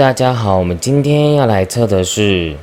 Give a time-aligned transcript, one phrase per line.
[0.00, 2.56] 大家好，我们今天要来测的是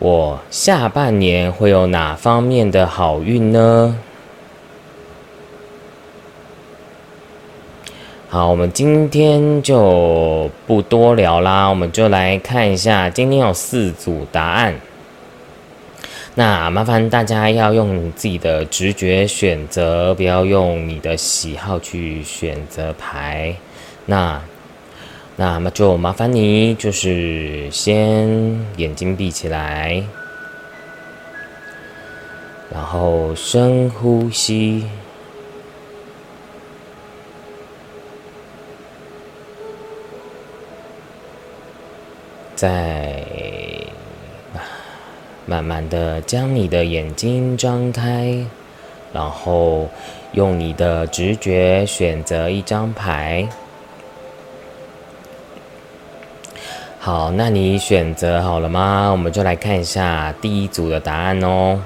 [0.00, 3.96] 我下半年会有哪方面的好运呢？
[8.28, 14.74] 好，我们今天就不多聊啦，我们就来看一下，今天有四组答案。
[16.34, 23.54] 那麻烦大家要用自己的直觉选择，不要用你的喜好去选择牌。
[24.06, 24.42] 那
[25.40, 28.28] 那么就麻烦你，就是先
[28.76, 30.04] 眼睛闭起来，
[32.70, 34.84] 然后深呼吸。
[42.54, 43.24] 再
[45.46, 48.44] 慢慢的将你的眼睛张开，
[49.10, 49.88] 然后
[50.32, 53.48] 用你的直觉选择一张牌。
[57.02, 59.08] 好，那你选择好了吗？
[59.10, 61.80] 我们就来看一下第一组的答案哦。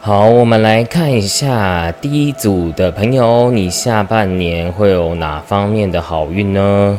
[0.00, 6.98] 好，我们来看一下第一组的朋友，你下半年会有哪方面的好运呢？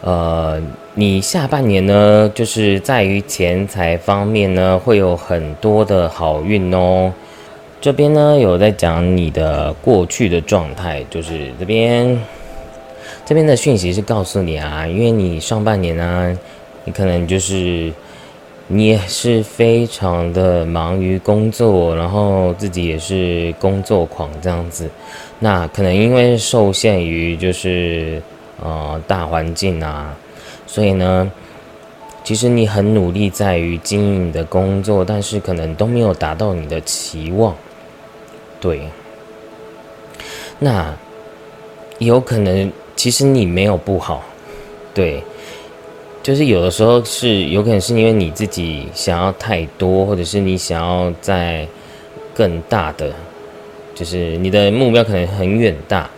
[0.00, 0.58] 呃，
[0.94, 7.12] 你下半年呢，就是在于钱财方面呢，会有很多的好运哦。
[7.82, 12.18] 这边呢，有在讲你的过去的状态，就是这边
[13.28, 16.38] 这边的讯息是告诉你啊，因为你上半年呢，
[16.84, 17.92] 你可能就是。
[18.70, 24.86] 你也是非常的忙于工作，然后自己也是工作狂这样子。
[25.38, 28.20] 那可能因为受限于就是
[28.62, 30.14] 呃大环境啊，
[30.66, 31.32] 所以呢，
[32.22, 37.56] 其实你很努力在于经营你的工作，但是可能都没有达到你的期望。
[38.60, 38.82] 对，
[40.58, 40.94] 那
[42.00, 44.24] 有可能其实你没有不好，
[44.92, 45.22] 对。
[46.20, 51.66] 就是有的时候是有可能是因为你自己想要太多，或者是你想要在
[52.34, 53.14] 更大的，
[53.94, 56.10] 就是你的目标可能很远大，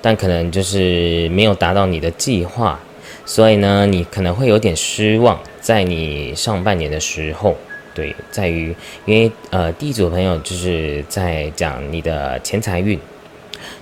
[0.00, 2.80] 但可能就是没有达到你的计划，
[3.26, 5.38] 所以呢，你可能会有点失望。
[5.60, 7.54] 在你上半年的时候，
[7.94, 12.98] 对，在于因为呃，第一组朋友就是在讲你的钱财运。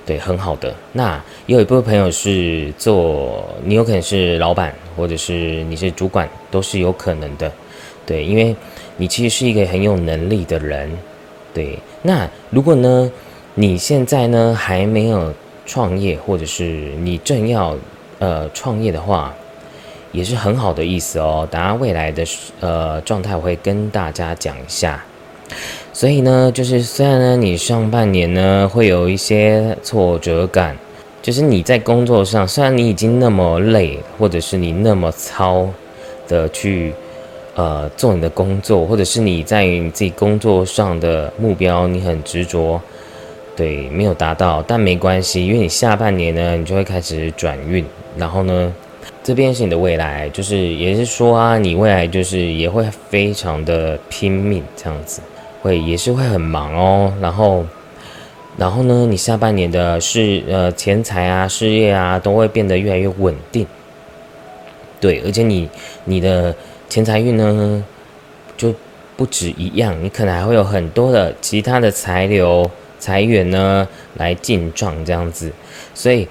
[0.04, 0.74] 对，很好的。
[0.92, 7.50] 那也有一部分朋友是做，你有可能是老板，或者是你是主管，都是有可能的。
[8.06, 8.54] 对，因为
[8.96, 10.90] 你其实是一个很有能力的人。
[11.52, 13.10] 对，那如果呢，
[13.54, 15.32] 你现在呢还没有
[15.66, 16.64] 创业，或者是
[17.00, 17.76] 你正要
[18.18, 19.34] 呃创业的话，
[20.12, 21.46] 也是很好的意思哦。
[21.50, 22.24] 大家未来的
[22.60, 25.02] 呃状态，我会跟大家讲一下。
[26.00, 30.74] 所以呢，就是虽然呢，你上半年呢会有一些挫折感，
[31.20, 35.68] 就是你在工作上，虽然你已经那么累，或者是你那么操
[36.26, 36.94] 的去
[37.54, 42.80] 呃做你的工作，或者是你在你自己工作上的目标，你很执着，
[43.54, 47.84] 对，没有达到，但没关系，因为你下半年呢，你就会开始转运，
[48.16, 48.72] 然后呢，
[49.22, 55.20] 这边是你的未来，就是也是说啊，你未来就是也会非常的拼命这样子。
[55.62, 57.66] 会也是会很忙哦，然后，
[58.56, 63.66] 然后呢，你下半年的事呃钱财啊事业啊都会变得越来越稳定，
[65.00, 65.68] 对，而且你
[66.04, 66.54] 你的
[66.88, 67.84] 钱财运呢
[68.56, 68.74] 就
[69.16, 75.52] 不止一样，你可能还会有很多的其他的财流财源呢来进账这样子，
[75.94, 76.26] 所以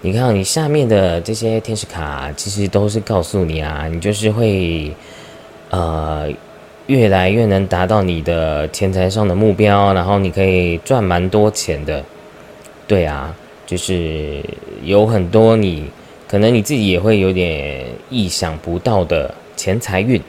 [0.00, 4.94] 你看你下面的这些天使卡其实都是告诉你啊，你就是会
[5.68, 6.30] 呃。
[6.86, 12.02] 越来越能达到你的钱财上的目标，然后你可以赚蛮多钱的。
[12.86, 13.34] 对啊，
[13.64, 14.42] 就是
[14.82, 15.88] 有很多你
[16.28, 20.20] 可能你自己也会有点意想不到的钱财运。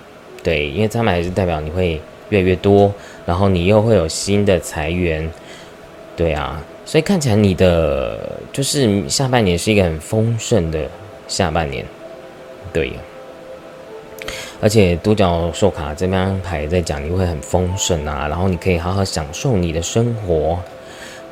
[0.44, 2.94] 对，因为张买是代表你会越来越多，
[3.26, 5.30] 然后你又会有新的财源。
[6.16, 10.88] 对啊，所以看起来你的就是下半年是一个很丰盛的
[11.28, 11.84] 下半年。
[12.72, 12.92] 对。
[14.64, 20.58] 而且独角兽卡这张牌在讲你会很丰盛啊，然后你可以好好享受你的生活。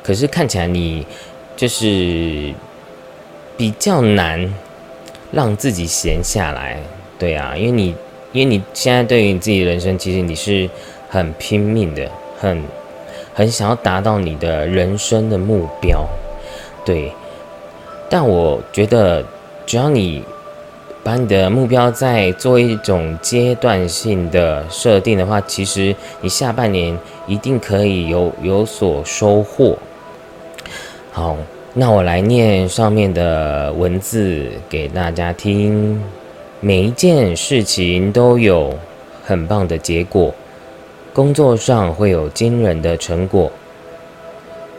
[0.02, 1.06] 可是看起来你
[1.56, 2.52] 就是
[3.56, 4.54] 比较难
[5.30, 6.78] 让自己闲下来，
[7.18, 7.94] 对啊，因为你
[8.32, 10.68] 因为你现在对于你自己人生，其实你是
[11.08, 12.06] 很拼命的，
[12.38, 12.62] 很
[13.32, 16.06] 很想要达到你的人生的目标，
[16.84, 17.10] 对。
[18.10, 19.24] 但我觉得
[19.64, 20.22] 只要你。
[21.04, 26.96] 把你的目标再做一种阶段性的设定的话，其实你下半年
[27.26, 29.76] 一定可以有有所收获。
[31.10, 31.36] 好，
[31.74, 36.00] 那我来念上面的文字给大家听。
[36.60, 38.72] 每一件事情都有
[39.24, 40.32] 很棒的结果，
[41.12, 43.50] 工作上会有惊人的成果，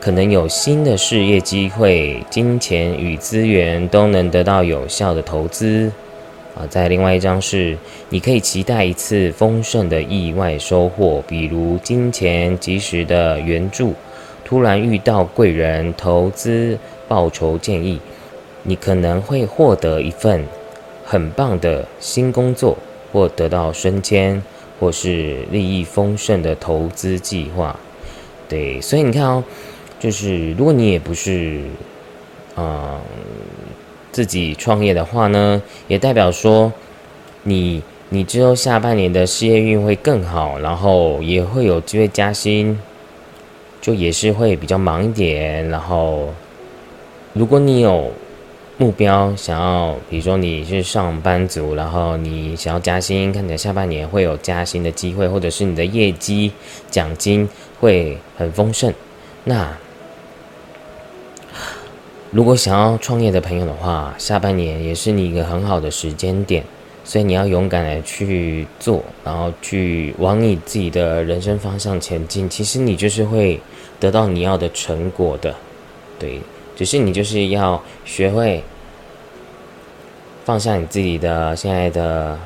[0.00, 5.92] 可能有新的事业机会，金钱与资源都能得到有效的投资。
[6.54, 7.76] 啊，在另外一张是，
[8.08, 13.94] 你可以期待一次丰盛的意外收获，比如金钱及时的援助。
[14.44, 16.78] 突然遇到贵人投资
[17.08, 17.98] 报酬建议，
[18.62, 20.44] 你可能会获得一份
[21.04, 22.76] 很棒的新工作，
[23.10, 24.40] 或得到升迁，
[24.78, 27.74] 或是利益丰盛的投资计划。
[28.48, 29.42] 对，所以你看哦，
[29.98, 31.62] 就是如果你也不是，
[32.56, 33.00] 嗯，
[34.14, 36.72] 自己创业的话呢，也代表说
[37.42, 42.78] 你你之后下半年的事业运会更好，然后也会有机会加薪。
[43.84, 46.32] 就也是会比较忙一点，然后
[47.34, 48.10] 如果你有
[48.78, 56.50] 目标想要，比如说你是上班族，然后你想要加薪，看起来下半年会有加薪的机会，或者是你的业绩
[56.90, 57.46] 奖金
[57.78, 58.90] 会很丰盛，
[59.44, 59.76] 那
[62.34, 66.64] 如果想要创业的朋友的话，下半年也是你一个很好的时间点。
[67.04, 72.48] 所以你要勇敢的去做，然后去往你自己的人生方向前进。
[72.48, 73.60] 其实你就是会
[74.00, 75.54] 得到你要的成果的，
[76.18, 76.40] 对。
[76.74, 78.64] 只是你就是要学会
[80.44, 82.36] 放下你自己的现在的，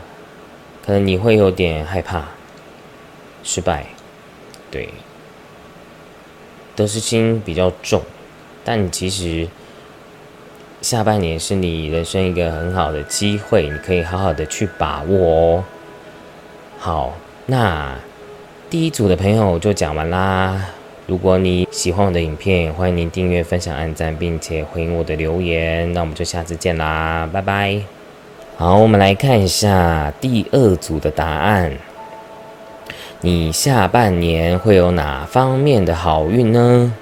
[0.84, 2.28] 可能你会有点害怕
[3.42, 3.86] 失败，
[4.70, 4.90] 对。
[6.76, 8.02] 得失心比较重，
[8.62, 9.48] 但其实。
[10.80, 15.64] 下半年是你人生一个很好的机会，你可以好好的去把握哦。
[16.78, 17.12] 好，
[17.46, 17.96] 那
[18.70, 20.66] 第一组的朋友就讲完啦。
[21.06, 25.92] 如果你喜欢我的影片，欢迎您订阅、分享、按赞，并且回应我的留言。
[25.92, 27.80] 那我们就下次见啦，拜拜。
[28.56, 31.72] 好，我们来看一下第二组的答案。
[33.22, 36.94] 你下半年会有哪方面的好运呢？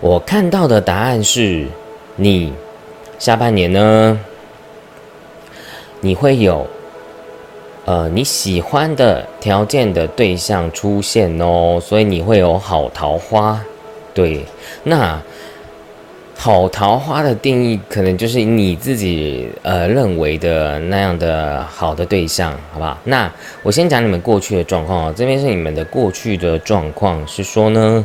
[0.00, 1.68] 我看到的答案是。
[2.18, 2.50] 你
[3.18, 4.18] 下半年呢，
[6.00, 6.66] 你会有
[7.84, 13.62] 呃你喜欢的条件的对象出现哦，所以你会有好桃花。
[14.14, 14.46] 对，
[14.84, 15.20] 那
[16.34, 22.96] 好桃花的定义可能就是你自己呃认为的那样的好的对象，好不好？
[23.04, 23.30] 那
[23.62, 28.02] 我先讲你们过去的状况哦，这边是你们的过去的状况，是说呢，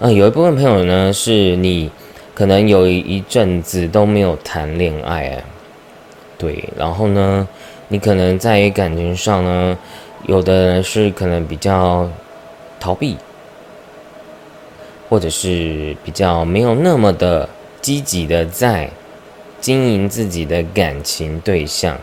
[0.00, 1.88] 嗯，有一部分朋友呢是你。
[2.36, 5.42] 可能有一阵子都没有谈恋爱，
[6.36, 7.48] 对，然后呢，
[7.88, 9.78] 你可能在感情上呢，
[10.26, 12.06] 有的人是可能比较
[12.78, 13.16] 逃避，
[15.08, 17.48] 或者是比较没有那么的
[17.80, 18.90] 积极的在
[19.58, 21.96] 经营自己的感情对象，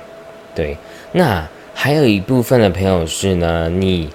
[0.55, 0.75] 对，
[1.11, 4.09] 那还有一部分的朋友是呢，你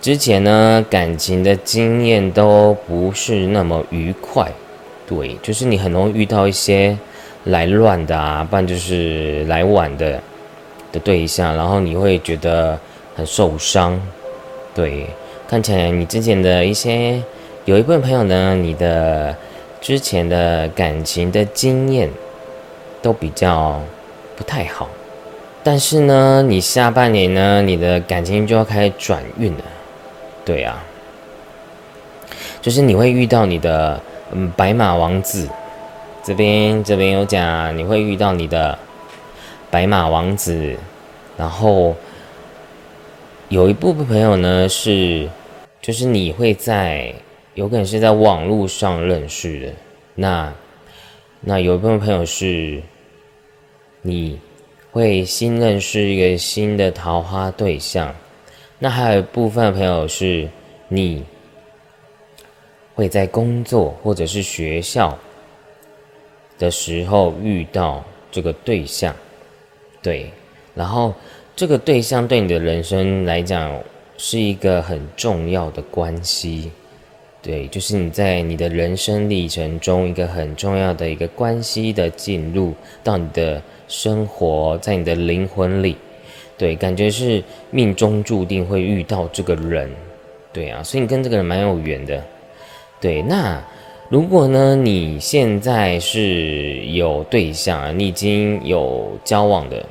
[0.00, 4.50] 之前呢感情的经验都不是那么愉快。
[5.08, 6.94] 对，就是你很容易遇到一些
[7.44, 10.20] 来乱的啊，不然就是来晚的
[10.92, 12.78] 的对象，然后你会觉得
[13.16, 13.98] 很受伤。
[14.74, 15.06] 对，
[15.48, 17.22] 看起来你之前的一些
[17.64, 19.34] 有一部分朋友呢，你的
[19.80, 22.10] 之前的感情的经验
[23.00, 23.80] 都比较
[24.36, 24.90] 不太好，
[25.64, 29.64] 但是呢，你下半年呢，你的感情就要开始转运了。
[30.44, 30.84] 对啊，
[32.60, 33.98] 就是你会遇到你的。
[34.30, 35.48] 嗯，白马王子，
[36.22, 38.78] 这边这边有讲，你会遇到你的
[39.70, 40.76] 白马王子，
[41.38, 41.96] 然后
[43.48, 45.26] 有一部分朋友呢是，
[45.80, 47.10] 就是你会在
[47.54, 49.72] 有可能是在网络上认识的，
[50.14, 50.52] 那
[51.40, 52.82] 那有一部分朋友是，
[54.02, 54.38] 你
[54.92, 58.14] 会新认识一个新的桃花对象，
[58.78, 60.46] 那还有一部分朋友是
[60.88, 61.24] 你。
[62.98, 65.16] 会在工作或者是学校
[66.58, 69.14] 的时候遇到这个对象，
[70.02, 70.28] 对，
[70.74, 71.14] 然后
[71.54, 73.72] 这个对象对你的人生来讲
[74.16, 76.72] 是一个很重要的关系，
[77.40, 82.74] 对，就是你在你的人生历程中一个很重要的一个关系的进入
[83.04, 85.96] 到你的生活，在你的灵魂里，
[86.56, 87.40] 对，感觉是
[87.70, 89.88] 命中注定会遇到这个人，
[90.52, 92.20] 对啊，所以你跟这个人蛮有缘的。
[93.00, 93.62] 对，那
[94.08, 94.74] 如果呢？
[94.74, 99.84] 你现在是有对象，你已经有交往的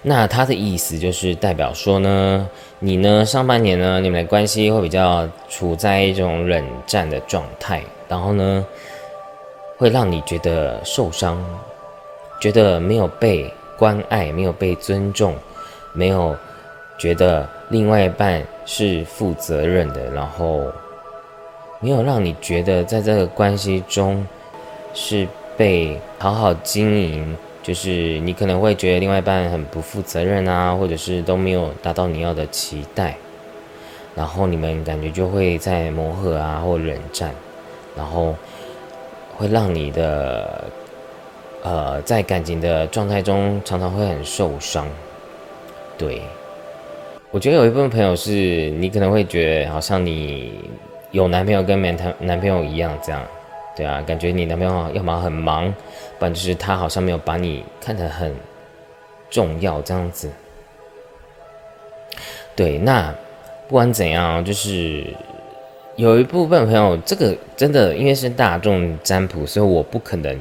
[0.00, 8.64] 那他的意思就是代表说呢，你呢上半年呢，你们的关系会比较处在一种冷战的状态，然后呢，
[9.76, 11.42] 会让你觉得受伤，
[12.40, 15.34] 觉得没有被关爱，没有被尊重，
[15.92, 16.36] 没有
[16.98, 20.62] 觉得另外一半是负责任的，然后
[21.80, 24.26] 没有让你觉得在这个关系中
[24.92, 27.36] 是被好好经营。
[27.62, 33.16] 就是你可能会觉得另外一半很不负责任啊，或者是都没有达到你要的期待，
[34.14, 37.30] 然后你们感觉就会在磨合啊，或冷战，
[37.96, 38.36] 然后
[39.34, 40.64] 会让你的
[41.62, 44.86] 呃在感情的状态中常常会很受伤。
[45.96, 46.20] 对，
[47.34, 50.52] 我觉得有一部分朋友是你可能会觉得好像你
[51.10, 53.20] 有男朋友跟没谈男朋友一样这样。
[53.74, 55.68] 对啊，感觉你男朋友要么很忙，
[56.16, 58.32] 不然就是他好像没有把你看得很
[59.28, 60.30] 重要这样子。
[62.54, 63.12] 对，那
[63.66, 65.04] 不管怎样，就是
[65.96, 70.38] 有一部分朋友，这个真的因为是大众占卜，所以我不可能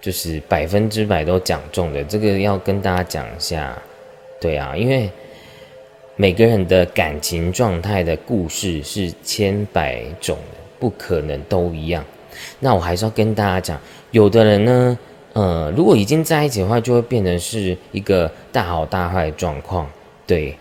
[0.00, 2.04] 就是百分之百都讲中的。
[2.04, 3.76] 这个要跟大家讲一下，
[4.40, 5.10] 对啊，因为
[6.20, 10.36] 每个人的感情状态的故事是千百种，
[10.78, 12.04] 不可能都一样。
[12.58, 14.98] 那我还是要跟大家讲，有的人呢，
[15.32, 19.90] 呃，如果已经在一起的话，就会变成是一个大好大坏的状况。
[20.26, 20.54] 对，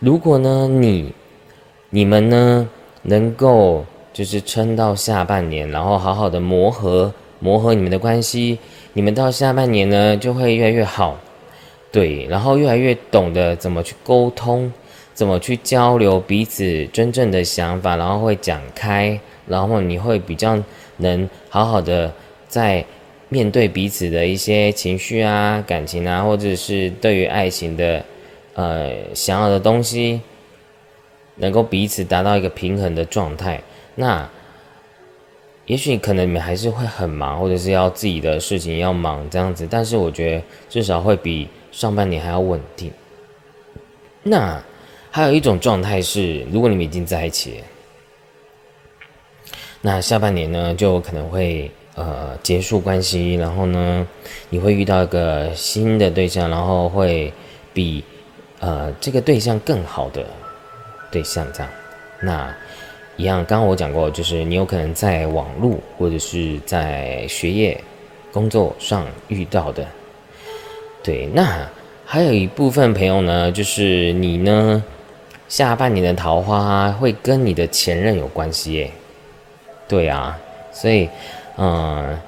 [0.00, 1.10] 如果呢，你
[1.88, 2.68] 你们呢
[3.00, 8.58] 能够就是撑到下半年，然后好好的磨合磨合你们的关系，
[8.92, 11.18] 你们到下半年呢就会越来越好。
[11.90, 14.70] 对，然后越来越懂得怎么去沟通，
[15.16, 19.18] 怎么去交流彼此真正的想法，然后会讲开，
[19.48, 20.56] 然后你会比较。
[20.98, 22.10] 能好好的
[22.48, 22.82] 在
[23.28, 28.02] 面对彼此的一些情绪啊、感情啊，或者是对于爱情的
[28.54, 30.22] 呃想要的东西，
[31.34, 33.62] 能够彼此达到一个平衡的状态。
[33.94, 34.26] 那
[35.66, 42.90] 也许可能你们还是会很忙，或者是要自己的事情要忙这样子，但是我觉得至少会比上半年还要稳定。
[44.22, 44.58] 那
[45.16, 47.54] 还有一种状态是，如果你们已经在一起。
[49.80, 54.06] 那下半年呢，就可能会呃结束关系，然后呢，
[54.50, 57.32] 你会遇到一个新的对象，然后会
[57.72, 58.04] 比
[58.60, 60.22] 呃这个对象更好的
[61.10, 61.72] 对象这样。
[62.20, 62.54] 那
[63.16, 67.82] 一样，刚刚我讲过，就是你有可能在网络或者是在学业、
[68.30, 69.88] 工作上遇到的。
[71.02, 71.66] 对，那
[72.04, 74.84] 还有一部分朋友呢，就是你呢
[75.48, 78.90] 下半年的桃花会跟你的前任有关系耶。
[79.88, 80.36] 对啊，
[80.72, 81.08] 所以，
[81.56, 82.18] 嗯，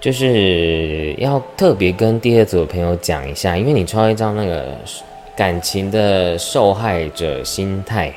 [0.00, 4.76] 就是要特别跟第二组的朋友讲一下，因为你抽一张那个
[5.34, 8.12] 感情的受害者心态，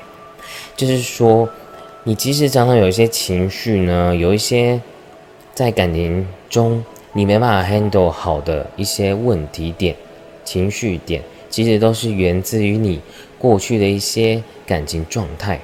[0.75, 1.47] 就是说，
[2.03, 4.79] 你其实常常有一些情绪呢，有一些
[5.53, 9.95] 在感情中你没办法 handle 好的一些问题点、
[10.43, 12.99] 情绪点，其实都是源自于你
[13.39, 15.59] 过去的一些感情状态。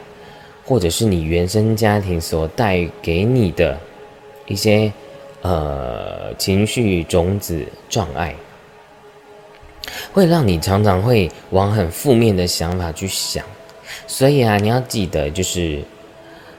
[0.65, 3.77] 或者是你原生家庭所带给你的
[4.47, 4.89] 一些
[5.41, 8.33] 呃情绪种子障碍，
[10.13, 13.43] 会让你常常会往很负面的想法去想。
[14.07, 15.83] 所以啊，你要记得，就是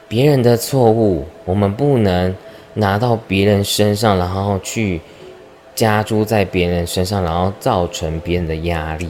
[0.07, 2.37] 别人的错误，我们不能
[2.75, 5.01] 拿到别人身上，然后去
[5.75, 9.09] 加诸在别人身上，然后造成别人的压力。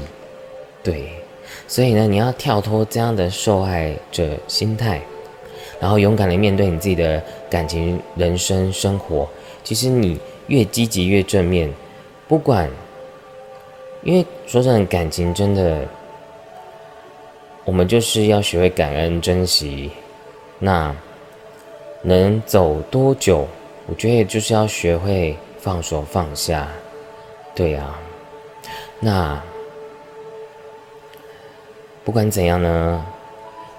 [0.85, 1.24] 对。
[1.67, 5.01] 所以呢，你要跳脱这样的受害者心态，
[5.81, 9.29] 然后勇敢的面对你自己的感情、人生、生活。
[9.63, 11.73] 其实你越积极越正面，
[12.29, 12.71] 不管，
[14.03, 15.81] 因为说真的，感情真的，
[17.65, 19.91] 我们就是要学会感恩、珍惜。
[20.59, 20.95] 那
[22.03, 23.49] 能走多久？
[23.87, 26.69] 我觉得就是要学会放手放下。
[27.55, 27.95] 对呀，
[29.01, 29.43] 那。
[32.05, 33.03] 不管怎样呢，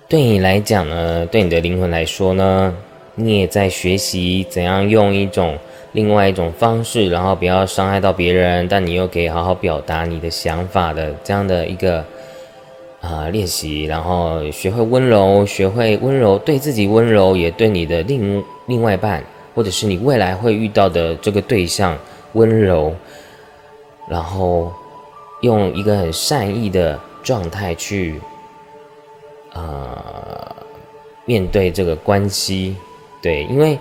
[0.09, 2.75] 对你来讲呢，对你的灵魂来说呢，
[3.13, 5.55] 你也在学习怎样用一种
[5.91, 12.03] 另外一种方式，然后不要伤害到别人，但你又可以好好表达你的想法的这样的一个
[12.99, 21.95] 啊练习，然后学会温柔，学会温柔对自己温柔，也对你的另另外一半，或者是你未来会遇到的这个对象
[22.33, 22.91] 温柔，
[24.09, 24.73] 然后
[25.41, 26.99] 用一个很善意的。
[27.25, 28.21] 状态去，
[29.53, 30.55] 呃，
[31.25, 32.75] 面对这个关系，
[33.19, 33.77] 对，因为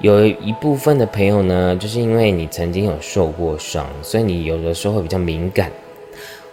[0.00, 5.70] 有一部分的朋友呢，就是因为你曾经有受过伤，所以你有的时候会比较敏感，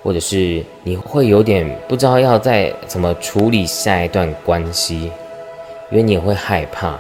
[0.04, 5.12] 或者是你会有点不知道要再怎么处理下一段关系，
[5.90, 7.00] 因为你也会害怕，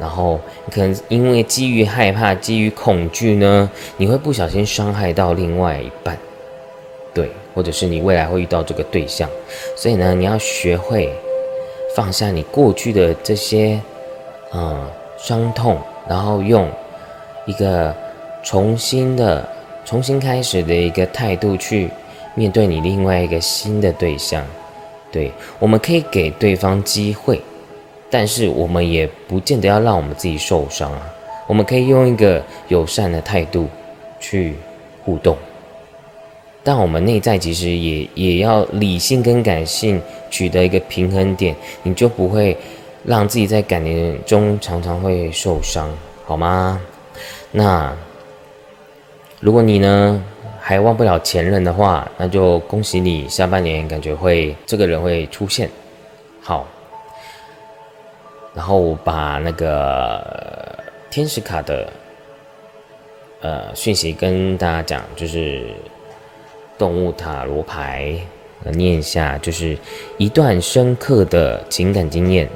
[0.00, 0.40] 然后
[0.72, 6.18] 可能因为基于害怕、基于恐惧呢，你会不小心伤害到另外一半，
[7.14, 9.30] 对，或者是你未来会遇到这个对象，
[9.76, 11.10] 所以呢，你要学会
[11.94, 13.80] 放下你过去的这些，
[14.52, 16.68] 嗯，伤痛，然后用
[17.46, 17.94] 一个
[18.42, 19.48] 重新的、
[19.84, 21.88] 重新开始的一个态度去
[22.34, 24.44] 面对你另外一个新的对象。
[25.12, 25.30] 对，
[25.60, 27.40] 我们可以给对方机会，
[28.10, 31.00] 但是我们也不见得要让我们自己受伤啊。
[31.46, 33.68] 我们可以用一个友善的态度
[34.18, 34.54] 去
[35.04, 35.36] 互动。
[36.66, 42.56] 但我们内在其实也也要理性跟感性取得一个平衡点，你就不会
[43.04, 45.94] 让自己在感情中常常会受伤，
[46.24, 46.80] 好吗？
[47.52, 47.94] 那
[49.40, 50.24] 如果你呢
[50.58, 55.68] 还忘不了前任的话，那就恭喜你，下半年感觉会这个人会出现。
[56.40, 56.66] 好，
[58.54, 60.78] 然后我把那个
[61.10, 61.92] 天使卡的
[63.42, 65.66] 呃讯息跟大家讲，就是。
[66.76, 68.16] 动物塔罗牌，
[68.72, 69.78] 念一下，就是
[70.18, 72.48] 一段深刻的情感经验，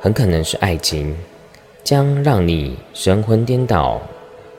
[0.00, 1.16] 很可能是爱情，
[1.84, 4.02] 将让你神魂颠倒。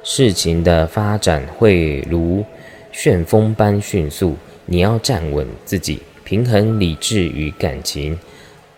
[0.04, 2.46] 事情的发展会如
[2.92, 8.18] 旋风般迅速，你要站稳自己，平衡理智与感情，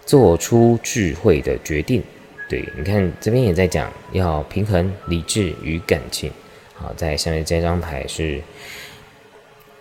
[0.06, 2.02] 做出智慧的决定。
[2.50, 6.32] 对，你看这边也在讲要平衡理智与感情。
[6.74, 8.42] 好，在下面这张牌是。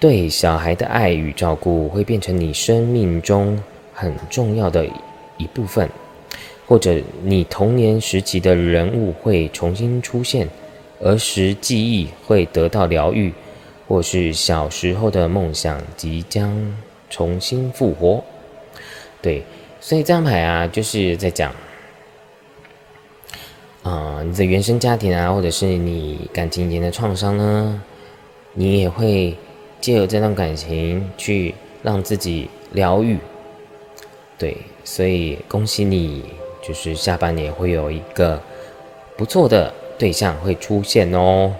[0.04, 3.58] 对小孩的爱与照顾会变成你生命中
[3.94, 4.84] 很重要的
[5.38, 5.88] 一部分，
[6.66, 10.46] 或者你童年时期的人物会重新出现，
[11.00, 13.32] 儿时记忆会得到疗愈，
[13.88, 16.54] 或是小时候的梦想即将
[17.08, 18.23] 重新复活。
[19.23, 19.42] 对，
[19.81, 21.50] 所以这张牌啊，就是在讲，
[23.83, 27.83] 啊，你的原生家庭啊，或者是你感情前的创伤呢，
[28.52, 29.35] 你也会。
[29.85, 33.18] 借由这段感情去让自己疗愈，
[34.38, 36.25] 对，所以恭喜你，
[36.66, 38.40] 就是下半年会有一个
[39.14, 41.53] 不错的对象会出现哦。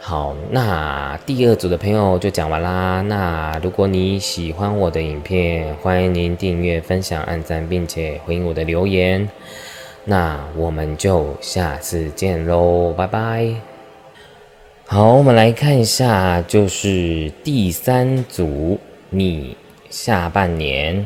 [0.00, 3.00] 好，那第二组的朋友就讲完啦。
[3.02, 9.28] 那如果你喜欢我的影片，欢迎您订阅、分享、按赞，并且回应我的留言。
[10.02, 13.73] 那我们就下次见喽，拜拜。
[14.94, 18.78] 好，我们来看一下，就是第三组，
[19.10, 19.56] 你
[19.90, 21.04] 下半年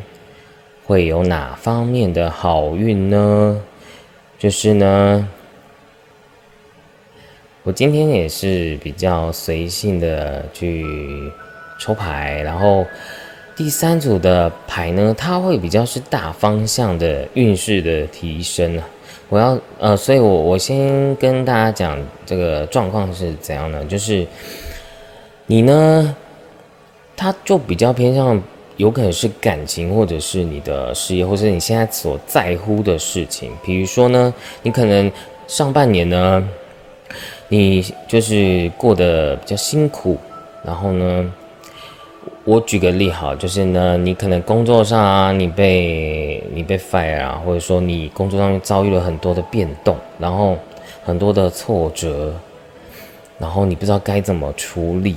[0.84, 3.58] 会有哪方面的好运呢？
[4.38, 5.26] 就是呢，
[7.62, 10.84] 我今天也是比较随性的去
[11.80, 12.84] 抽牌，然后
[13.56, 18.84] 第三组的牌呢，它会比较是大方向的运势的提升啊。
[19.28, 24.26] 我要呃，所以我我先跟大家讲这个状况是怎样的，就是
[25.46, 26.16] 你呢，
[27.16, 28.42] 他就比较偏向
[28.76, 33.52] 有可能是感情，或者是你的事业，或者你现在所在乎的事情。
[33.62, 35.10] 比如说呢，你可能
[35.46, 36.48] 上半年呢，
[37.48, 40.16] 你就是过得比较辛苦，
[40.64, 41.32] 然后呢。
[42.48, 50.56] 我举个例好，就是呢，你可能工作上啊，你被你被 fire 啊，或者说你工作上面遭遇了很多的变动，然后
[51.04, 52.32] 很多的挫折，
[53.38, 55.14] 然后你不知道该怎么处理，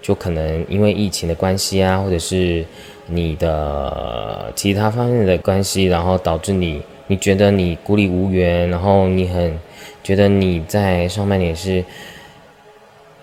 [0.00, 2.64] 就可能因为疫情的关系啊，或者是
[3.04, 9.54] 你的其他方面的关系，然后导致你你觉得你孤立无援，然后你很
[10.02, 11.84] 觉得你在上半年是。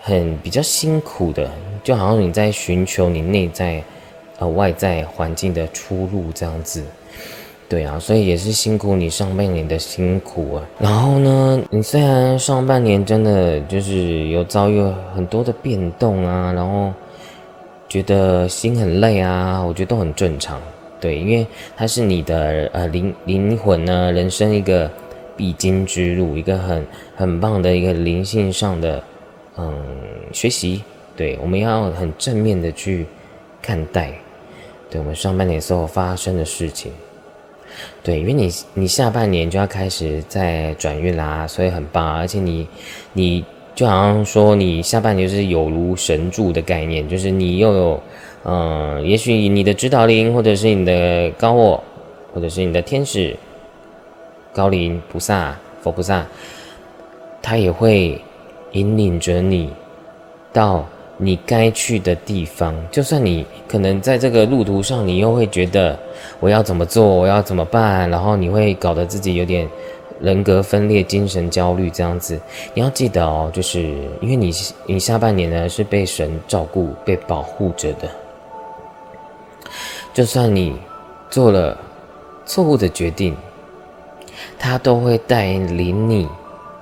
[0.09, 1.47] 很比较辛苦的，
[1.83, 3.83] 就好像你在寻求你内在，
[4.39, 6.83] 呃，外在环境的出路这样子，
[7.69, 10.65] 对啊，所以也是辛苦你上半年的辛苦啊。
[10.79, 14.81] 然后呢，你虽然上半年真的就是有遭遇
[15.13, 16.91] 很多的变动啊，然后
[17.87, 20.59] 觉得心很累啊，我觉得都很正常，
[20.99, 21.45] 对，因为
[21.77, 24.89] 它是你的呃灵灵魂呢，人生一个
[25.37, 26.83] 必经之路，一个很
[27.15, 29.03] 很棒的一个灵性上的。
[29.61, 29.73] 嗯，
[30.31, 30.81] 学习，
[31.17, 33.05] 对，我们要很正面的去
[33.61, 34.13] 看待，
[34.89, 36.93] 对我们上半年所有发生的事情，
[38.01, 42.65] 对，因为你你下半年就要开始在转运啦，所以很棒，而且你
[43.11, 43.43] 你
[43.75, 48.03] 就好像说你下半年是有如神助的概念，就是你又有
[48.45, 51.83] 嗯，也许你的指导灵，或者是你的高我，
[52.33, 53.35] 或者是你的天使
[54.53, 56.25] 高灵菩萨佛菩萨，
[57.41, 58.21] 他也会。
[58.71, 59.71] 引领着你
[60.53, 60.85] 到
[61.17, 65.97] 你该去的地方，就算你可能在这个路途上，你又会觉得
[66.39, 69.67] 我要怎么做，我要怎么办，然后你会搞得自己有点
[70.21, 72.39] 人格分裂、精神焦虑这样子。
[72.73, 73.81] 你要记得哦，就是
[74.21, 74.51] 因为你
[74.85, 78.09] 你下半年呢是被神照顾、被保护着的，
[80.13, 80.75] 就算你
[81.29, 81.77] 做了
[82.45, 83.35] 错误的决定，
[84.57, 86.27] 他都会带领你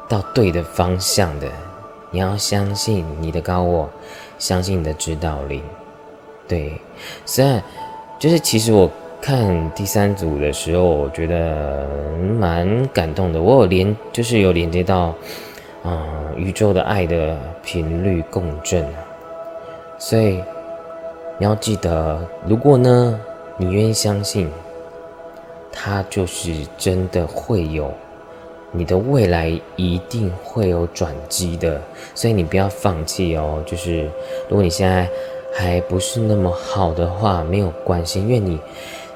[0.08, 1.47] 到对的方向的。
[2.12, 3.89] 你要相信你的高我。
[4.39, 5.63] 相信你的指导灵，
[6.48, 6.80] 对，
[7.26, 7.60] 虽然
[8.20, 8.88] 就是其实我
[9.20, 11.88] 看第三组的时候，我觉得
[12.39, 13.41] 蛮感动的。
[13.41, 15.15] 我有连就是有连接到
[15.84, 18.88] 啊宇宙的爱的频率共振，
[19.98, 20.36] 所以
[21.39, 23.20] 你要记得，如果呢
[23.58, 24.52] 你愿意相信，
[25.72, 27.91] 它就是真的会有。
[28.71, 31.82] 你的未来一定会有转机的，
[32.13, 33.63] 所以你不要放弃哦。
[33.65, 34.03] 就是
[34.49, 35.08] 如果你现在
[35.56, 38.60] 还不是那么好的话，没有关系，因为你，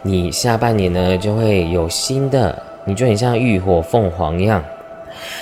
[0.02, 4.64] 你下半年呢就会有新的，你就很像浴火凤凰一样，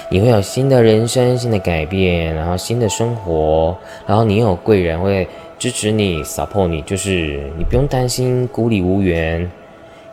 [0.10, 5.26] 你会有新的人生、新的改变，然后新的生活，然后你有贵人会
[5.58, 9.50] 支持你、support 你，就是你不用担心孤立无援，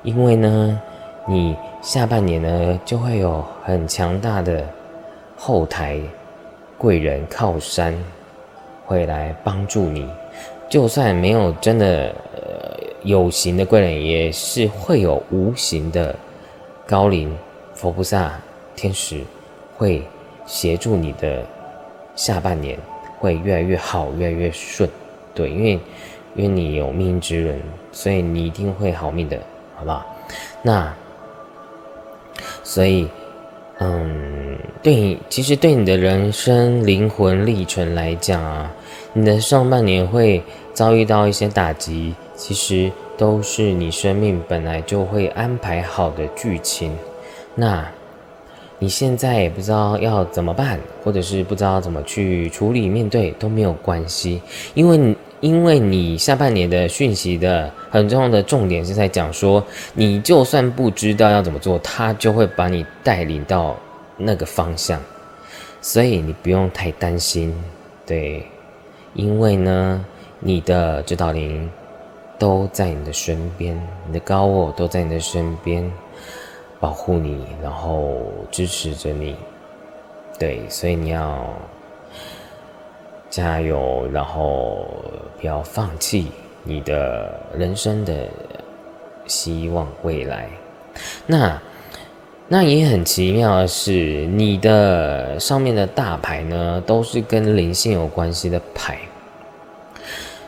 [0.03, 0.81] 因为呢，
[1.27, 1.57] 你。
[1.83, 4.67] 下半年呢，就会有很强大的
[5.37, 6.01] 后台
[6.77, 7.97] 贵人靠山
[8.85, 10.11] 会来帮助你。
[10.69, 12.13] 就算没有真的
[13.05, 16.13] 有形的贵人，也是会有无形的
[16.85, 17.33] 高灵、
[17.73, 18.33] 佛菩萨、
[18.75, 19.23] 天使
[19.77, 20.03] 会
[20.45, 21.41] 协助你的
[22.17, 22.77] 下半年
[23.21, 24.91] 会越来越好，越来越顺。
[25.33, 25.73] 对，因为
[26.35, 27.63] 因为你有命之人，
[27.93, 29.39] 所以你一定会好命的，
[29.77, 30.05] 好不好？
[30.63, 30.93] 那。
[32.69, 33.07] 所以，
[33.79, 38.69] 嗯，对你其实对你的人生灵魂历程来讲啊，
[39.13, 40.43] 你的上半年会
[40.75, 46.93] 遭遇到一些打击，其实都是你生命本来就会安排好的剧情。
[47.55, 47.87] 那
[48.81, 54.43] 你现在也不知道要怎么办，或者是不知道怎么去处理面对都没有关系，
[54.75, 55.17] 因为你。
[55.41, 63.77] 因为你下半年的讯息的很重要的重点是在讲说，你就算不知道要怎么做，他就会把你带领到
[64.17, 65.01] 那个方向，
[65.83, 67.55] 所以你不用太担心，
[68.07, 68.47] 对，
[69.13, 70.05] 因为呢，
[70.41, 71.71] 你的指导灵
[72.39, 75.93] 都在你的身边，你的高我都在你的身边，
[76.81, 79.37] 保护你，然后支持着你，
[80.39, 81.47] 对，所以你要。
[83.37, 84.89] 加油，然后
[85.39, 86.29] 不要放弃
[86.65, 88.27] 你的人生的
[89.27, 90.49] 希望未来。
[91.27, 91.61] 那
[92.49, 98.99] 那也很奇妙的是，你的上面的大牌呢，都是跟灵性有关系的牌。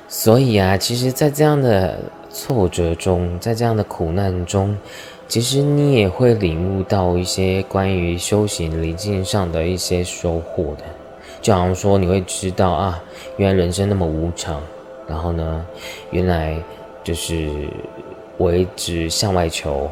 [0.09, 1.99] 所以啊，其实，在这样的
[2.31, 4.75] 挫折中，在这样的苦难中，
[5.27, 10.85] 其实你也会领悟到一些关于修行灵性上的一些收获的。
[11.41, 13.03] 就好像说，你会知道啊，
[13.37, 14.61] 原来人生那么无常，
[15.07, 15.65] 然后呢，
[16.11, 16.57] 原来
[17.03, 17.49] 就是
[18.37, 19.91] 我一直向外求，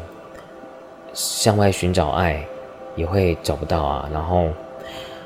[1.13, 2.45] 向外寻找爱，
[2.95, 4.09] 也会找不到啊。
[4.13, 4.49] 然后，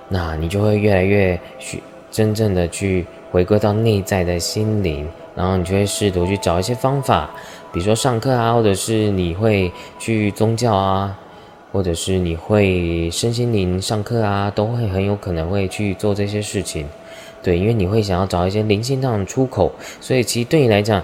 [0.08, 1.82] 那你就会越来越去
[2.12, 7.30] 真正的去回归到内在的心灵，然后你就会试图去找一些方法，
[7.74, 11.18] 比如说上课啊，或者是你会去宗教啊。
[11.72, 16.86] 或者是你会身心灵上课啊，都会很有可能会去做这些事情，
[17.42, 21.04] 对，因为你会想要找一些灵性上的出口，所以其实对你来讲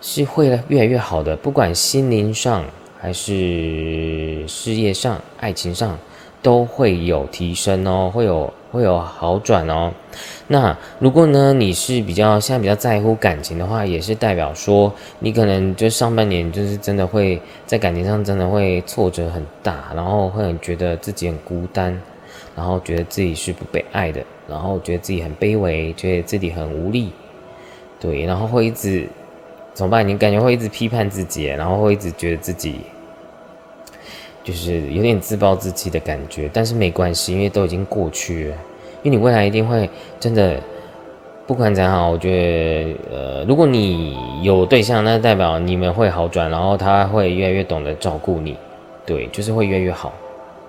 [0.00, 2.64] 是会越来越好的，不管心灵上
[2.98, 5.98] 还是事业上、爱情上。
[6.44, 9.92] 都会有提升哦，会有会有好转哦。
[10.48, 21.96] 那如果呢，你是比较现在比较在乎感情的话，也是代表说你可能就上半年就是真的会在感情上真的会挫折很大，然后会很觉得自己很孤单，
[22.56, 27.12] 然后觉得自己是不被爱的，然后觉得自己很卑微，觉得自己很无力，
[28.00, 29.08] 对，然后会一直
[29.72, 30.06] 怎么办？
[30.06, 32.80] 你感觉会一直批判自己，然后会一直觉得自己。
[34.44, 38.56] 就是有点自暴自弃的感觉，但是没关系，因为都已经过去了。
[39.02, 39.88] 因为你未来一定会
[40.20, 40.60] 真的，
[41.46, 48.56] 不管怎样，我觉得，呃，如果你有对象，那代表你们会好转，然后他会越来越懂得照顾你，
[49.06, 50.12] 对，就是会越来越好，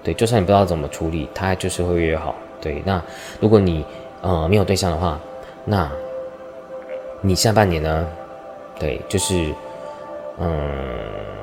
[0.04, 2.82] 对，就算你不知道怎么处理，他就是会越越好，对。
[2.86, 3.02] 那
[3.42, 3.84] 如果你
[4.22, 5.20] 呃没有对象的话，
[5.66, 5.92] 那
[7.22, 8.08] 你下半年呢？
[8.80, 9.54] 对，就是
[10.40, 11.35] 嗯。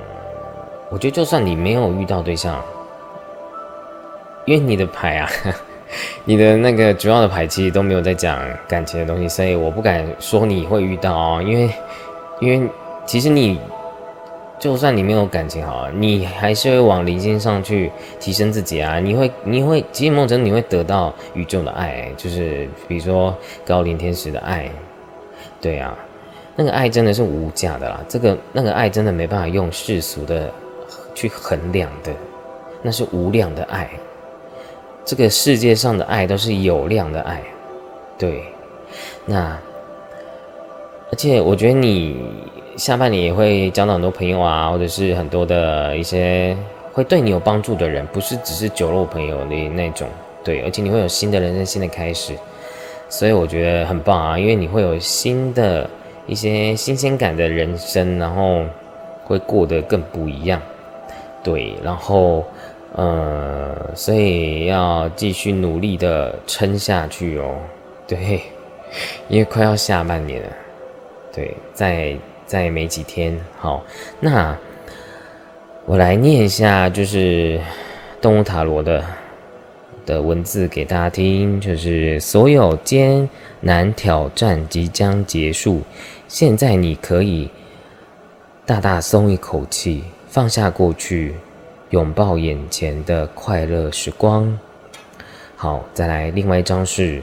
[0.93, 2.63] 我觉得，就算你没有遇到对象，
[4.45, 5.31] 因为你的牌啊，
[6.27, 11.71] 你的那个主要的牌其实都没有在讲感情的东西，所以我不敢说你会遇到哦，因为
[12.41, 12.69] 因为
[13.07, 13.59] 其实你
[14.59, 24.71] 就算你没有感情好，你还是会往灵性上去提升自己啊，你会你会其实梦中你会得到宇宙的爱，就是比如说高龄天使的爱，
[25.59, 25.97] 对啊，
[26.55, 30.53] 那个爱真的是无价的啦，这个那个爱真的没办法用世俗的
[31.15, 32.13] 去衡量的，
[32.83, 33.91] 那是无量的爱。
[35.05, 37.43] 这个世界上的爱都是有量的爱，
[38.17, 38.45] 对。
[39.27, 39.59] 那
[41.11, 42.25] 而且我觉得你
[42.77, 46.57] 下半年也会交到很多朋友啊，或者是很多的一些
[46.93, 50.09] 会对你有帮助的人，不是只是酒肉朋友的那种，
[50.45, 50.63] 对。
[50.63, 52.35] 而且你会有新的人生、新的开始，
[53.09, 55.89] 所以我觉得很棒啊，因为你会有新的
[56.27, 58.63] 一些新鲜感的人生，然后
[59.25, 60.63] 会过得更不一样，
[61.43, 61.75] 对。
[61.83, 62.45] 然后。
[62.95, 67.57] 呃，所以要继续努力的撑下去哦。
[68.07, 68.43] 对，
[69.29, 70.49] 因为快要下半年了。
[71.33, 73.35] 对，再再没几天。
[73.57, 73.83] 好，
[74.21, 74.55] 那
[75.87, 77.59] 我来念一下，就是
[78.21, 79.03] 动物塔罗的
[80.05, 81.59] 的文字给大家听。
[81.59, 83.27] 就是所有艰
[83.63, 85.81] 难挑战即将结束，
[86.29, 87.49] 现在你可以
[88.67, 91.35] 大大松一口气，放下过去。
[91.91, 94.59] 拥抱眼前的快乐时光。
[95.57, 97.23] 好，再来另外一张是，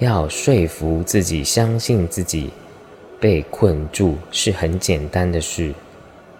[0.00, 2.50] 要说服自己，相信自己。
[3.20, 5.72] 被困住是很简单的事，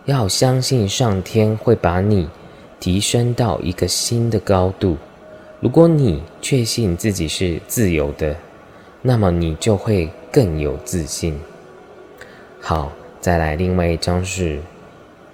[0.07, 2.29] 要相信上天会把你
[2.81, 4.97] 提升到一个新的高度。
[5.61, 8.35] 如果你确信自己是自由的，
[9.03, 11.39] 那么你就会更有自信。
[12.61, 14.59] 好，再来另外一张是。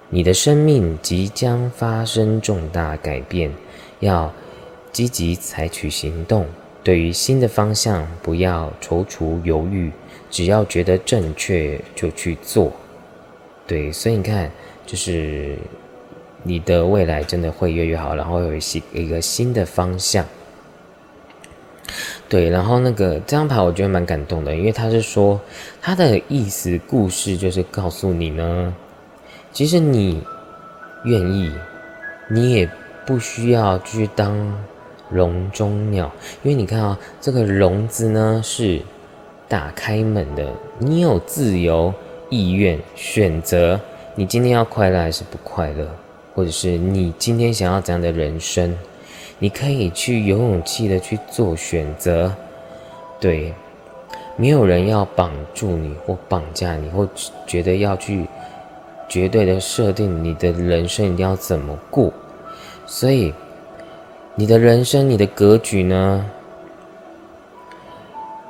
[0.09, 3.51] 你的生命即将发生重大改变，
[3.99, 4.31] 要
[4.91, 6.45] 积极采取行动。
[6.83, 9.91] 对于新的方向，不要踌躇犹豫，
[10.29, 12.71] 只要觉得正确就去做。
[13.65, 14.51] 对，所以你看，
[14.85, 15.57] 就是
[16.43, 20.23] 你的未来真的会越越好，然后有一些一个新的方向。
[22.29, 25.41] 对，然后那个这张牌我觉得蛮感动的，因为他是说
[25.81, 28.73] 他的意思故事就是告诉你呢。
[29.55, 30.21] 其实你
[31.05, 31.49] 愿意，
[32.27, 32.69] 你也
[33.05, 34.53] 不需要去当
[35.11, 36.11] 笼中鸟，
[36.43, 38.81] 因为你看啊，这个笼子呢是
[39.47, 40.45] 打开门的，
[40.77, 41.93] 你有自由
[42.29, 43.79] 意愿选择，
[44.15, 45.87] 你今天要快乐还是不快乐，
[46.33, 48.77] 或者是你今天想要怎样的人生，
[49.39, 52.29] 你可以去有勇气的去做选择，
[53.21, 53.53] 对，
[54.35, 57.07] 没有人要绑住你或绑架你，或
[57.47, 58.25] 觉得要去。
[59.07, 62.11] 绝对的设定，你的人生一定要怎么过？
[62.87, 63.33] 所以，
[64.35, 66.29] 你的人生，你的格局呢？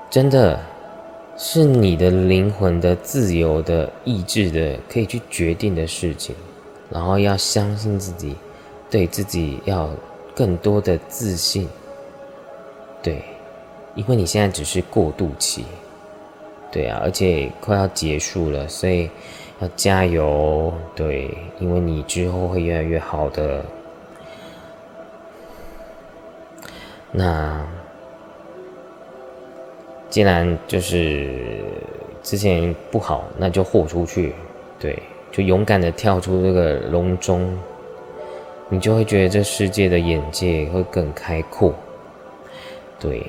[0.09, 0.59] 真的
[1.37, 6.35] 是你的灵魂的自由的意志的可以去决定的事情。
[6.89, 8.35] 然后要相信自己，
[8.89, 9.89] 对自己要
[10.33, 11.67] 更多的自信。
[13.03, 13.21] 对，
[13.93, 15.65] 因为你现在只是过渡期，
[16.71, 19.09] 对啊，而且快要结束了，所以。
[19.59, 23.63] 要加油，对，因为你之后会越来越好的。
[27.11, 27.65] 那
[30.09, 31.63] 既然就是
[32.21, 34.35] 之前不好，那就豁出去，
[34.77, 34.97] 对，
[35.31, 37.57] 就勇敢的跳出这个笼中，
[38.67, 41.73] 你就会觉得这世界的眼界会更开阔，
[42.99, 43.25] 对。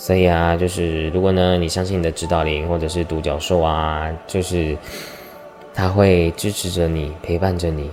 [0.00, 4.74] 所以啊，就是如果呢，你相信你的指导灵或者是独角兽啊，就是
[5.74, 7.90] 他会支持着你，陪伴着你，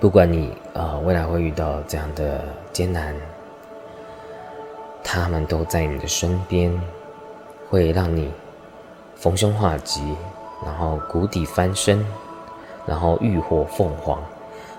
[0.00, 3.14] 不管你啊未来会遇到怎样的艰难，
[5.04, 6.72] 他们都在你的身边，
[7.68, 8.32] 会让你
[9.16, 10.00] 逢凶化吉，
[10.64, 12.02] 然后谷底翻身，
[12.86, 14.18] 然后浴火凤凰，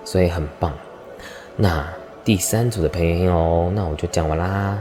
[0.04, 0.72] 所以很棒。
[1.54, 1.88] 那
[2.24, 4.76] 第三组的朋友，那我就讲完啦。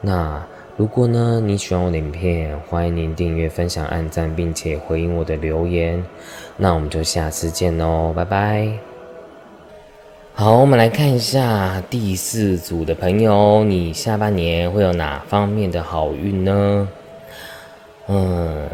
[0.00, 6.04] 那如果呢，你喜欢我的影片，欢迎您订阅、分享、按赞，并且回应我的留言。
[6.56, 8.68] 那我们就下次见喽，拜拜。
[10.34, 16.88] 好，我们来看一下第四组的朋友，你下半年会有哪方面的好运呢？
[18.06, 18.68] 嗯，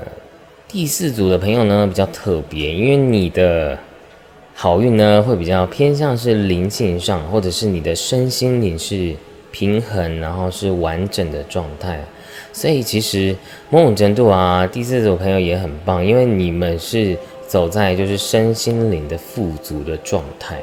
[0.69, 3.79] 第四组的朋友呢比较特别，因为你的
[4.55, 9.17] 好运呢会比较偏向是灵性上，或者是你的身心灵是。
[9.55, 12.01] 平衡，然后是完整的状态，
[12.53, 13.37] 所以其实
[13.71, 20.61] 某种程度啊，第四组朋友也很棒，因为你们是走在就是身心灵的富足的状态。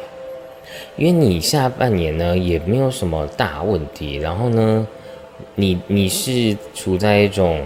[0.97, 4.85] 因为你下半年呢也没有什么大问题，然后呢，
[5.55, 7.61] 你你是处在一种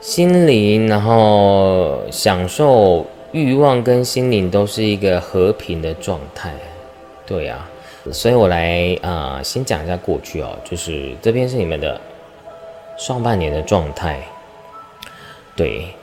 [0.00, 6.52] 心灵，然后享受欲望跟心灵都是一个和平的状态，
[7.26, 7.69] 对啊，
[8.12, 12.00] 所以我来啊先讲一下过去哦，就是这边是你们的
[12.98, 14.22] 上半年的状态，
[15.54, 15.94] 对，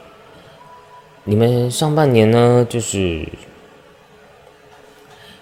[1.23, 3.27] 你们上半年呢就是。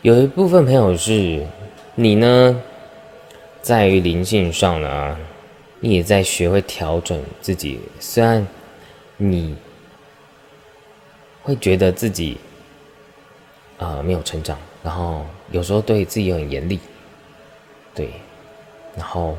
[0.02, 1.44] 有一部分朋友是，
[1.96, 2.62] 你呢，
[3.64, 5.18] 在于灵性上呢，
[5.80, 7.80] 你也在学会调整自己。
[8.00, 8.46] 虽然
[9.18, 9.56] 你
[11.42, 12.38] 会觉得自己
[13.80, 16.80] 啊没有成长，然后有时候对自己很严厉，
[17.96, 18.12] 对，
[18.96, 19.36] 然后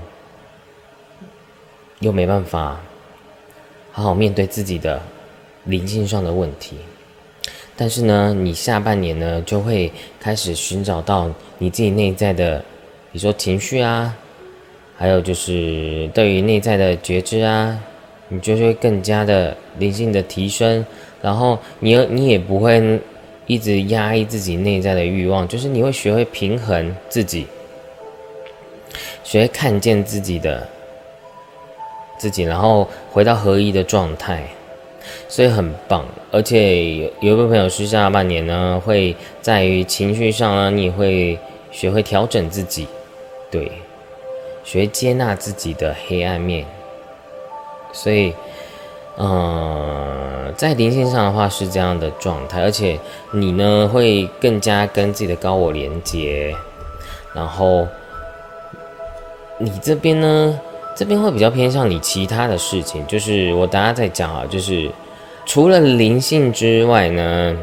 [2.00, 2.80] 又没办法
[3.92, 5.00] 好好面对自己的
[5.66, 6.78] 灵性上的问题。
[7.76, 12.58] 但是呢，你下半年呢就会开始寻找到你自己内在的，
[13.12, 14.12] 比如说情绪啊，
[14.96, 17.78] 还有就是对于内在的觉知啊，
[18.28, 20.84] 你就会更加的灵性的提升，
[21.22, 23.00] 然后你你也不会
[23.46, 27.46] 一直压抑自己内在的欲望，就是你会学会平衡自己，
[29.22, 30.66] 学会看见自己的
[32.18, 34.42] 自己，然后回到合一的状态。
[35.28, 41.38] 所以很棒，而且有有一部分朋友是下半年呢，会在于情绪上呢，你会
[41.70, 42.88] 学会调整自己，
[43.48, 43.70] 对，
[44.64, 46.66] 学接纳自己的黑暗面。
[47.92, 48.32] 所以，
[49.18, 52.98] 嗯，在灵性上的话是这样的状态，而且
[53.32, 56.54] 你呢会更加跟自己的高我连接，
[57.34, 57.86] 然后
[59.58, 60.60] 你这边呢。
[60.98, 64.90] 这边会比较偏向你其他的事情，就是我等下再讲啊，就是
[65.44, 67.54] 除了灵性之外呢，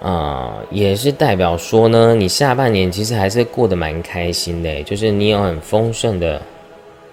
[0.00, 6.40] 啊，也是代表说呢，你下半年其实还是过得蛮开心的，就是你有很丰盛的，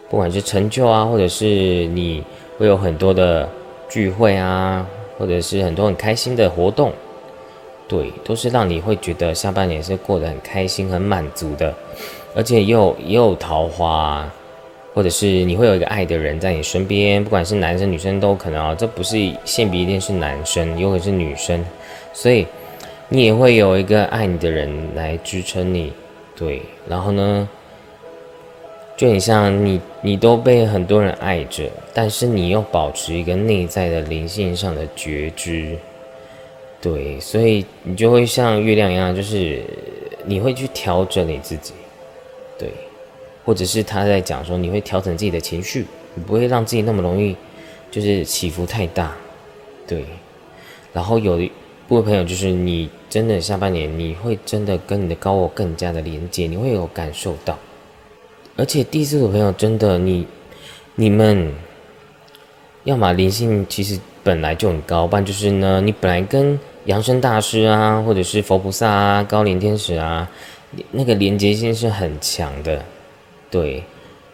[0.10, 1.46] 不管是成就啊，或者是
[1.88, 2.24] 你
[2.60, 3.50] 会有很多的
[3.90, 4.86] 聚会啊，
[5.18, 6.94] 或者是很多很开心的活动，
[7.88, 11.74] 对，都是让你会觉得下半年是过得很开心、很满足的，
[12.36, 14.30] 而且也有也有桃花。
[14.92, 21.64] 或者是你会有一个爱的人在你身边，不管是男生女生都可能啊，这不是性别一定是男生，有可能是女生，
[22.12, 22.46] 所以
[23.08, 25.94] 你也会有一个爱你的人来支撑你，
[26.36, 27.48] 对，然后呢，
[29.00, 35.78] 就很像你，你都被很多人爱着，但是你又保持一个内在的灵性上的觉知，
[36.82, 39.64] 对，所以你就会像月亮一样，就是
[40.26, 41.72] 你会去调整你自己，
[42.58, 42.70] 对。
[43.46, 47.34] 或者是他在讲说，你会调整自己的情绪，你不会让自己那么容易，
[47.90, 49.16] 就是起伏太大，
[49.88, 50.04] 对。
[50.92, 51.50] 然后有一
[51.88, 57.58] 部分朋友就是你真的下半年你会真的跟你的高我更加的连接，你会有感受到。
[58.60, 60.28] 而且第四组朋友真的你
[60.96, 61.50] 你们，
[62.84, 70.30] 要么灵性其实本来就很高，不然就是呢你本来跟扬声大师啊，或者是佛菩萨啊、高龄天使啊，
[70.92, 72.84] 那个连接性是很强的。
[73.50, 73.82] 对，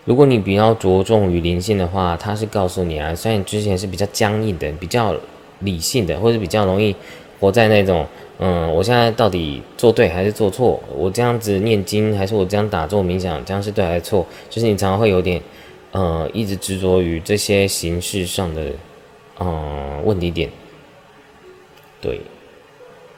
[0.05, 5.15] 如果你比较着重于灵性的话，他是告诉你啊，虽然你之前是比较僵硬的、比较
[5.59, 6.95] 理性的，或者比较容易
[7.45, 8.05] 活在那种，
[8.39, 10.81] 嗯，我现在到底做对还是做错？
[10.97, 14.25] 我这样子念经，还是我这样打坐冥想，这样是对还是错？
[14.49, 15.39] 就是你常常会有点，
[15.91, 18.71] 呃，一直执着于这些形式上的，
[19.39, 20.49] 嗯，问题点，
[22.01, 22.19] 对，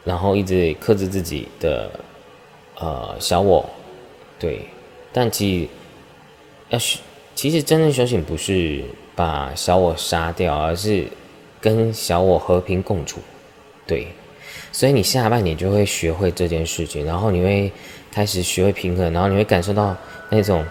[0.03, 1.89] 然后一直克制自己的，
[2.79, 3.65] 呃，小我，
[4.37, 4.59] 对，
[5.13, 5.69] 但其实。
[6.69, 6.99] 要修，
[7.33, 8.83] 其实真正修行不是
[9.15, 11.07] 把小我杀掉，而是
[11.61, 13.21] 跟小我和平共处。
[13.85, 14.07] 对，
[14.77, 17.71] 所以你下半年就会学会这件事情，然后你会
[18.11, 19.97] 开始学会平衡，然后你会感受到
[20.29, 20.63] 那种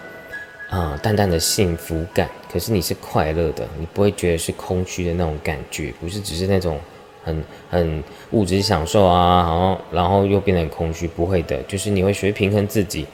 [0.69, 2.29] 啊淡淡的幸福感。
[2.49, 6.79] 可是你是快乐的，你不会觉得是空虚的那种感觉，不是只是那种
[7.21, 13.05] 很很物质享受啊，然后然后又变得很空虚，不会的，就是你会学平衡自己。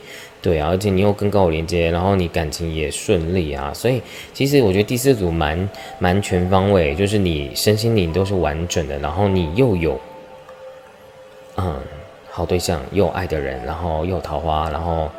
[0.44, 4.00] 对啊，而且你又跟高我连接，然后你感情也顺利啊，所以
[4.32, 10.00] 其实我觉得第四组蛮蛮全方位，就是你身心灵都是完整的，然后你又有
[11.58, 11.80] 嗯
[12.30, 15.10] 好对象，又爱的人，然后又桃花，然后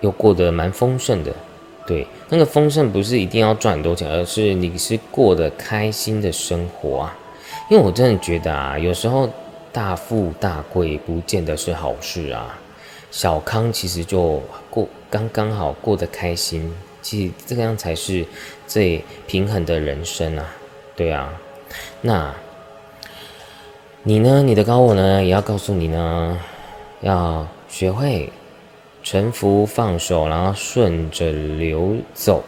[0.00, 1.32] 又过得蛮丰盛的。
[1.86, 7.18] 对，那个丰盛不是一定要赚很多钱，而是你是过得开心的生活啊。
[7.68, 9.28] 因为我真的觉得啊，有时候
[9.72, 12.58] 大富大贵不见得是好事啊。
[13.10, 16.72] 小康其实就过刚刚好过得开心，
[17.02, 18.24] 其实这样才是
[18.66, 20.46] 最平衡的人生啊，
[20.94, 21.32] 对啊。
[22.00, 22.34] 那
[24.06, 24.42] 你呢？
[24.42, 25.24] 你的高我呢？
[25.24, 26.38] 也要告诉你呢，
[27.00, 28.30] 要学会
[29.02, 32.44] 臣服、放手，然后顺着流走。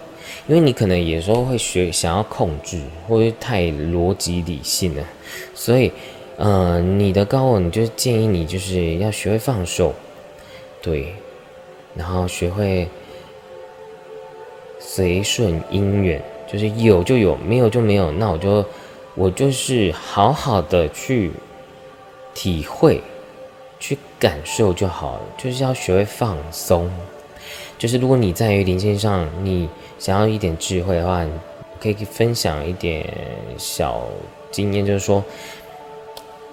[0.49, 5.03] 因为你可能有时候会学想要控制，或者太逻辑理性了，
[5.55, 5.91] 所以，
[6.37, 9.95] 呃，你的高我，你就建议你就是要学会放手，
[10.83, 11.15] 对，
[11.95, 12.87] 然后学会
[14.79, 18.63] 随顺因缘，就是有就有，没有就没有，那我就
[19.15, 21.33] 我就是好好的去
[22.37, 23.01] 体会、
[23.81, 26.91] 去感受就好了，就是要学会放松。
[27.79, 29.67] 就是如果你在于灵性上，你
[29.99, 31.25] 想要一点智慧的话，
[31.81, 33.07] 可以分享一点
[33.57, 34.03] 小
[34.51, 35.25] 经验，就是说，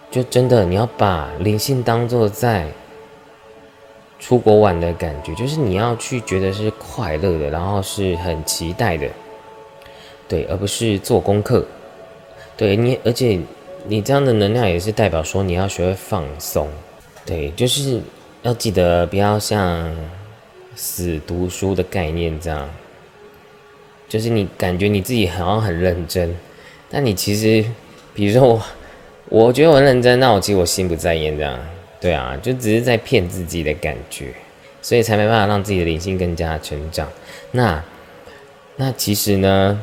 [0.10, 2.66] 就真的你要把灵性当做在
[4.20, 9.10] 出国玩的感觉，就是你要去觉得是快乐的，然后是很期待的，
[10.30, 11.66] 对，而不是做功课。
[12.56, 13.38] 对你，而且
[13.88, 16.68] 你这样的能量也是代表说你要学会放松，
[17.26, 18.02] 对，就是
[18.42, 19.94] 要记得不要像。
[20.76, 22.68] 死读书的概念，这样，
[24.10, 26.36] 就是你感觉你自己好像很认真，
[26.90, 27.64] 但你其实，
[28.16, 28.62] 比如说我，
[29.46, 31.60] 我觉得我很认真，那我其实我心不在焉，这样，
[32.02, 34.34] 对啊，就只是在骗自己的感觉，
[34.82, 37.08] 所以才没办法让自己的灵性更加成长。
[37.52, 37.84] 那，
[38.76, 39.80] 那其实呢，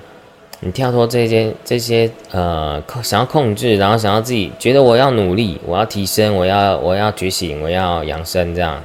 [0.60, 8.82] 你跳脱这些这些呃，想要控制，然后想要自己觉得我要努力，我要提升，我要我要觉醒，我要养生，这样。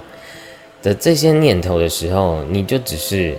[0.82, 3.36] 的这些念头的时候，你就只是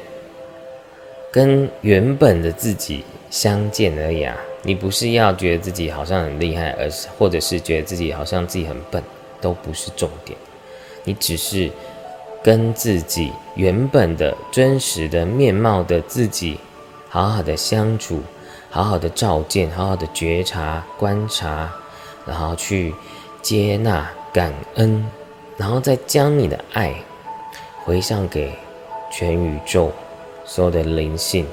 [1.33, 4.37] 跟原本的自己相见而已啊！
[4.63, 9.01] 你不是要觉得自己好像很厉害，而是或者是觉得自己好像自己很笨，
[9.41, 10.37] 都不是重点。
[11.05, 11.71] 你只是
[12.43, 16.59] 跟自己原本的真实的面貌的自己
[17.09, 18.21] 好好的相处，
[18.71, 21.71] 好好的照见，好好的觉察、观察，
[22.27, 22.95] 然后去
[23.41, 25.05] 接纳、感恩，
[25.57, 26.95] 然后再将你的爱。
[27.85, 28.53] 回向给
[29.13, 29.93] 全宇宙
[30.45, 31.47] 所有的灵性，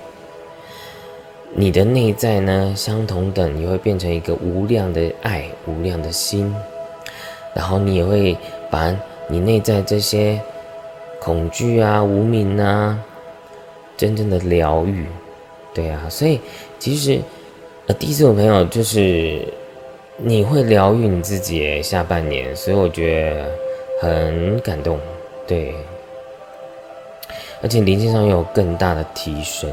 [1.54, 6.52] 你的内在呢，相同等也会变成一个无量的爱、无量的心，
[7.54, 8.36] 然后你也会
[8.72, 8.92] 把
[9.30, 10.42] 你内在这些
[11.22, 12.98] 恐惧啊、无名啊，
[13.96, 15.06] 真正的疗愈。
[15.74, 16.40] 对啊，所以
[16.80, 17.20] 其实
[17.88, 19.42] 呃，第一次我朋友就是
[20.18, 23.52] 你会疗愈你自己下半年，所以我觉得
[24.02, 25.00] 很感动。
[25.48, 25.74] 对。
[27.62, 29.72] 而且灵性上有更大的提升，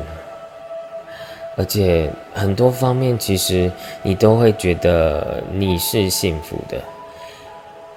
[1.57, 3.69] 而且很多方面其实
[4.05, 6.81] 你都会觉得你是幸福的。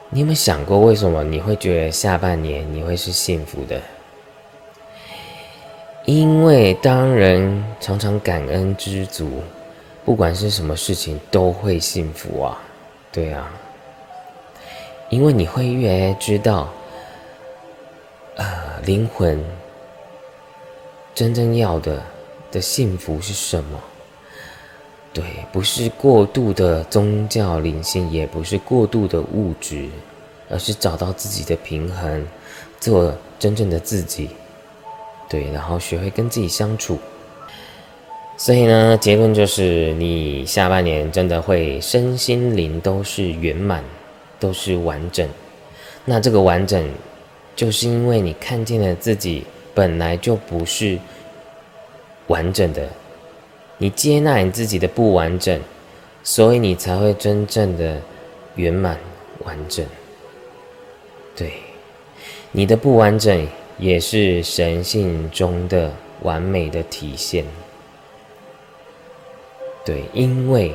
[0.09, 3.79] 你有没有想过，为什么你会觉得下半年你会是幸福的？
[6.05, 9.41] 因为当人常常感恩知足，
[10.03, 12.59] 不管是什么事情都会幸福啊，
[13.11, 13.49] 对啊。
[15.09, 16.67] 因为你会越来越知道，
[18.35, 18.45] 呃，
[18.85, 19.41] 灵魂。
[21.15, 22.01] 真正要的
[22.51, 23.79] 的幸福是什么？
[25.13, 29.87] 对，不是过度的宗教灵性，也不是过度的物质，
[30.49, 32.27] 而是找到自己的平衡，
[32.79, 34.31] 做真正的自己。
[35.33, 36.99] 对，然后学会跟自己相处。
[38.37, 43.83] 所以呢，结论就是，你下半年真的会身心灵都是圆满，
[44.39, 45.27] 都是完整。
[46.05, 46.87] 那这个完整，
[47.55, 49.43] 就是因为你看见了自己。
[49.75, 50.99] 本来就不是
[52.27, 52.87] 完整的，
[53.79, 55.59] 你接纳你自己的不完整，
[56.23, 57.99] 所以你才会真正的
[58.53, 58.95] 圆满
[59.43, 59.83] 完整。
[61.35, 61.53] 对，
[62.51, 67.45] 你的不完整也是神性中的完美的体现。
[69.85, 70.73] 对，因为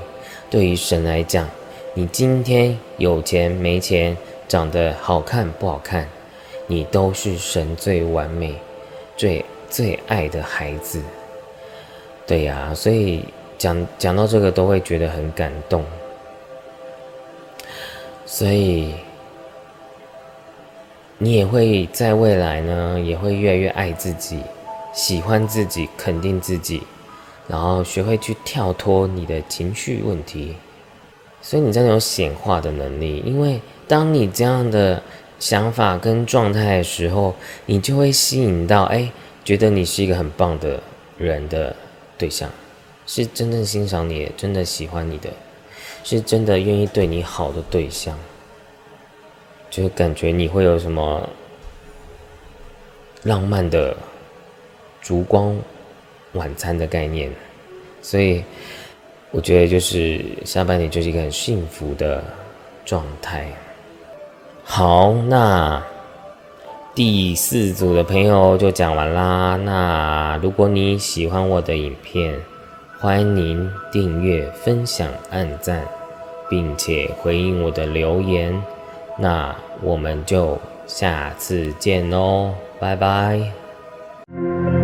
[0.50, 1.48] 对于神来讲，
[1.94, 6.08] 你今天有钱没钱，长得好看不好看，
[6.66, 8.54] 你都是神最完美。
[9.16, 11.02] 最最爱的孩子，
[12.24, 13.24] 对呀，所以
[13.58, 15.84] 讲讲到这个都会觉得很感动，
[18.24, 18.94] 所以
[21.18, 24.40] 你也会在未来呢，也会越来越爱自己，
[24.94, 26.82] 喜欢自己，肯定自己，
[27.46, 30.54] 然后学会去跳脱你的情绪问题，
[31.42, 35.02] 所以你真的有显化的能力，因为当你这样的。
[35.40, 37.32] 想法跟状态的时候，
[37.64, 39.08] 你就会吸引到哎，
[39.44, 40.82] 觉得你是一个很棒的
[41.16, 41.76] 人的
[42.18, 42.50] 对象，
[43.06, 45.30] 是真正欣赏你、真的喜欢你的，
[46.02, 48.18] 是真的愿意对你好的对象，
[49.70, 51.28] 就是感觉你会有什么
[53.22, 53.96] 浪漫的
[55.00, 55.56] 烛光
[56.32, 57.30] 晚餐的概念。
[58.00, 58.42] 所以
[59.30, 62.22] 我觉得就是下半年就是一个很幸福的
[62.84, 63.46] 状态。
[64.64, 65.82] 好那
[66.94, 69.56] 第四组的朋友就讲完啦。
[69.56, 72.38] 那如果你喜欢我的影片
[72.98, 75.82] 欢迎订阅分享按赞
[76.50, 78.60] 并且回应我的留言。
[79.18, 84.77] 那我们就下次见喽拜拜。